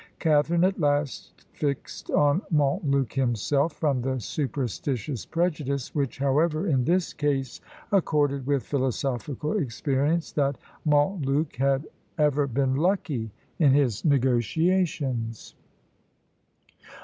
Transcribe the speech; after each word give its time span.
Catharine 0.17 0.63
at 0.63 0.79
last 0.79 1.45
fixed 1.51 2.09
on 2.09 2.41
Montluc 2.49 3.13
himself, 3.13 3.73
from 3.73 4.01
the 4.01 4.19
superstitious 4.19 5.27
prejudice, 5.27 5.93
which, 5.93 6.17
however, 6.17 6.65
in 6.65 6.85
this 6.85 7.13
case 7.13 7.61
accorded 7.91 8.47
with 8.47 8.63
philosophical 8.63 9.55
experience, 9.59 10.31
that 10.31 10.57
"Montluc 10.87 11.55
had 11.57 11.85
ever 12.17 12.47
been 12.47 12.77
lucky 12.77 13.29
in 13.59 13.73
his 13.73 14.03
negotiations." 14.03 15.53